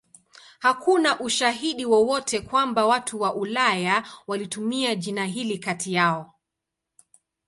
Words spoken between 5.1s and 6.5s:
hili kati yao.